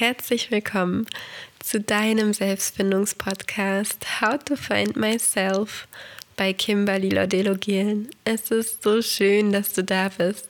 [0.00, 1.06] herzlich willkommen
[1.58, 5.88] zu deinem Selbstfindungspodcast How to Find Myself
[6.36, 8.08] bei Kimberly Lodelo Gielen.
[8.24, 10.48] Es ist so schön, dass du da bist.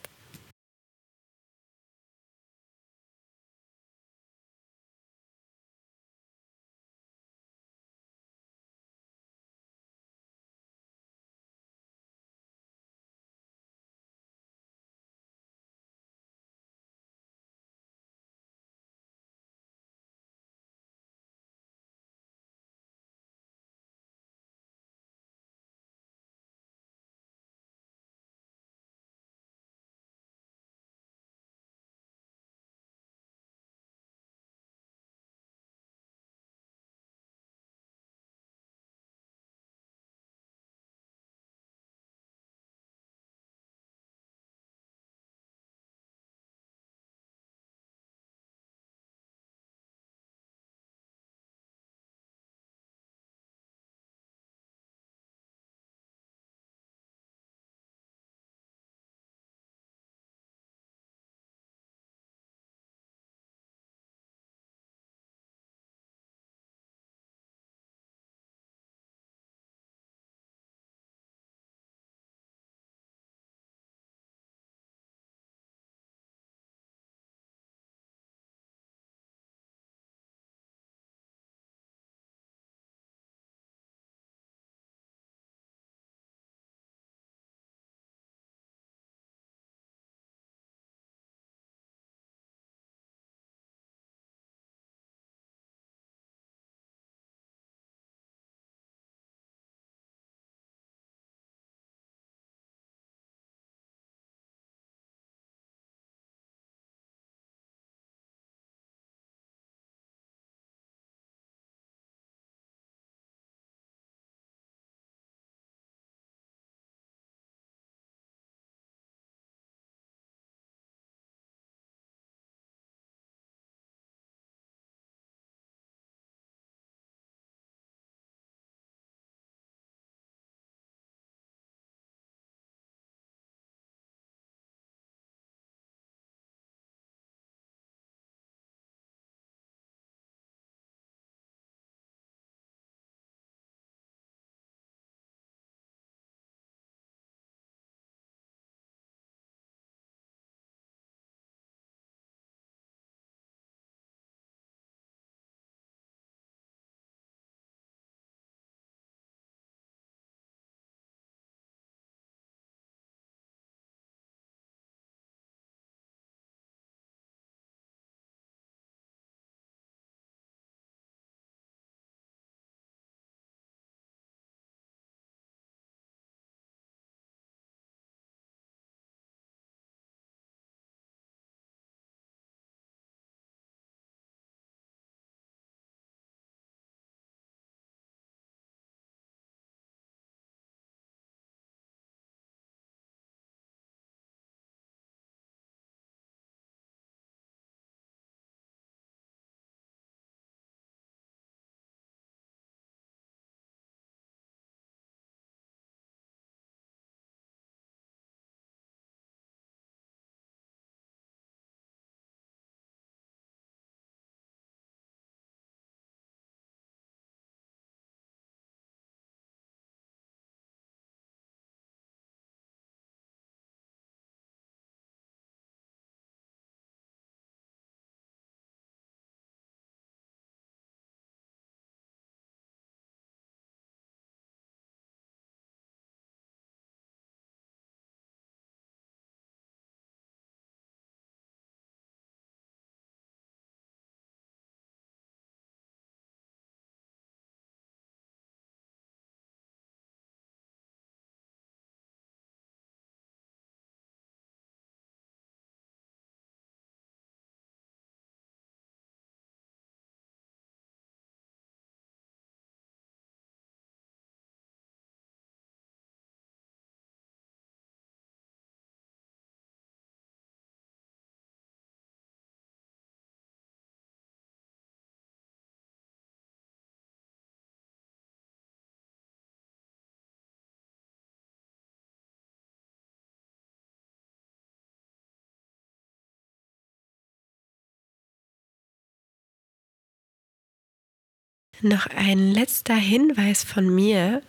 [291.81, 294.43] Noch ein letzter Hinweis von mir.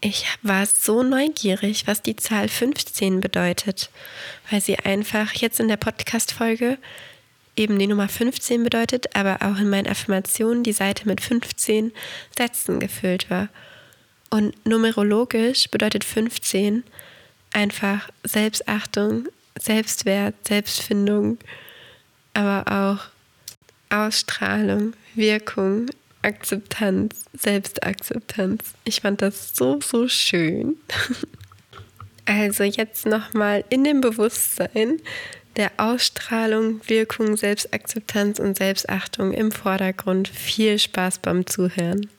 [0.00, 3.90] Ich war so neugierig, was die Zahl 15 bedeutet,
[4.48, 6.78] weil sie einfach jetzt in der Podcast-Folge
[7.56, 11.92] eben die Nummer 15 bedeutet, aber auch in meinen Affirmationen die Seite mit 15
[12.36, 13.48] Sätzen gefüllt war.
[14.30, 16.84] Und numerologisch bedeutet 15
[17.52, 19.26] einfach Selbstachtung,
[19.58, 21.38] Selbstwert, Selbstfindung,
[22.34, 23.17] aber auch
[23.90, 25.86] Ausstrahlung, Wirkung,
[26.22, 28.74] Akzeptanz, Selbstakzeptanz.
[28.84, 30.76] Ich fand das so, so schön.
[32.30, 35.00] Also jetzt nochmal in dem Bewusstsein
[35.56, 40.28] der Ausstrahlung, Wirkung, Selbstakzeptanz und Selbstachtung im Vordergrund.
[40.28, 42.10] Viel Spaß beim Zuhören.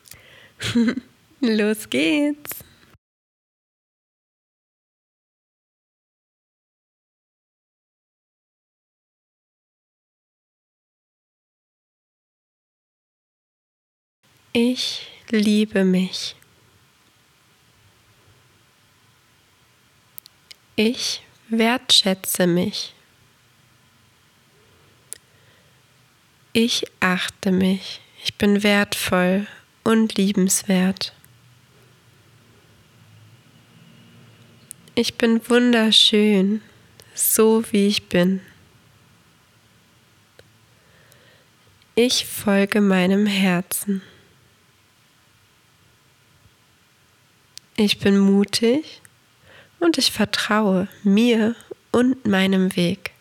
[1.42, 2.66] Los geht's!
[14.52, 16.36] Ich liebe mich.
[20.76, 22.96] Ich wertschätze mich.
[26.54, 28.02] Ich achte mich.
[28.24, 29.46] Ich bin wertvoll
[29.84, 31.14] und liebenswert.
[34.96, 36.62] Ich bin wunderschön,
[37.14, 38.42] so wie ich bin.
[41.94, 44.02] Ich folge meinem Herzen.
[47.82, 49.00] Ich bin mutig
[49.80, 51.56] und ich vertraue mir
[51.94, 53.12] und meinem Weg.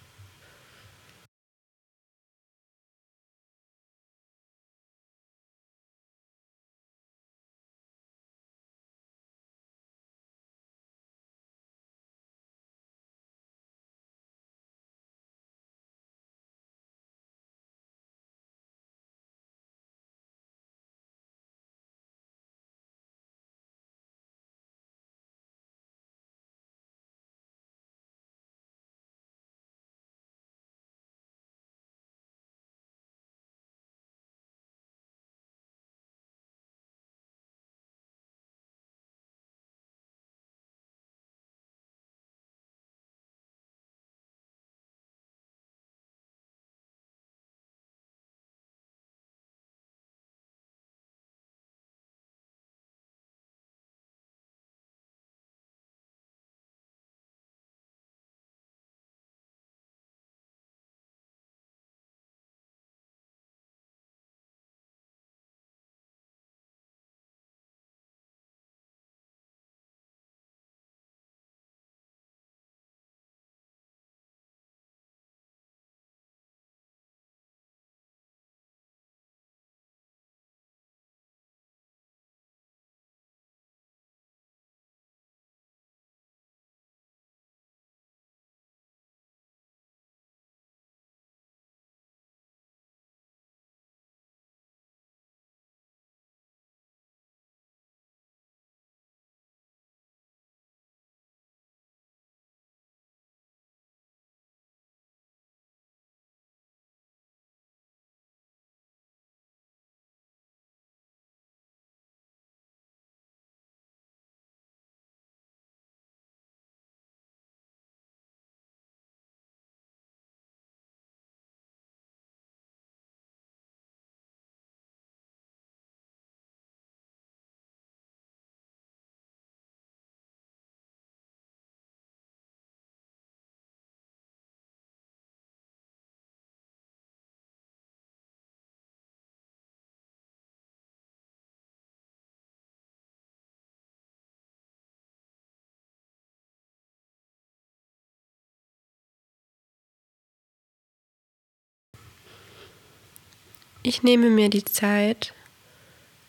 [153.83, 155.33] Ich nehme mir die Zeit,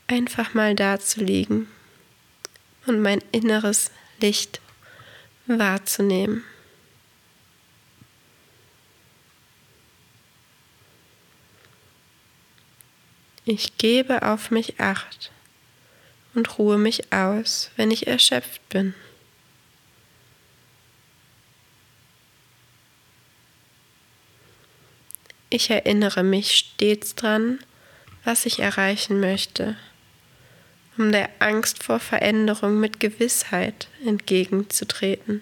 [0.07, 1.67] einfach mal da zu liegen
[2.85, 4.61] und mein inneres Licht
[5.47, 6.43] wahrzunehmen.
[13.45, 15.31] Ich gebe auf mich acht
[16.35, 18.93] und ruhe mich aus, wenn ich erschöpft bin.
[25.51, 27.59] Ich erinnere mich stets dran,
[28.23, 29.75] was ich erreichen möchte,
[30.97, 35.41] um der Angst vor Veränderung mit Gewissheit entgegenzutreten.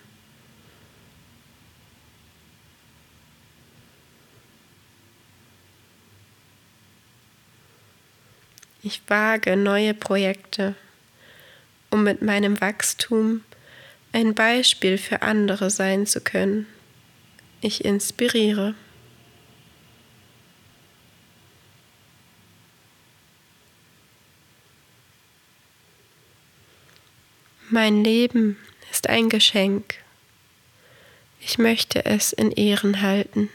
[8.81, 10.73] Ich wage neue Projekte,
[11.89, 13.43] um mit meinem Wachstum
[14.13, 16.65] ein Beispiel für andere sein zu können.
[17.59, 18.75] Ich inspiriere.
[27.79, 28.57] Mein Leben
[28.91, 29.97] ist ein Geschenk.
[31.39, 33.51] Ich möchte es in Ehren halten.